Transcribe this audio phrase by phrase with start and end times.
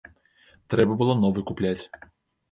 [0.73, 1.83] Трэба было новы купляць.